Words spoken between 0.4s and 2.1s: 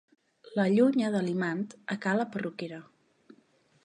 L'allunya de l'imant a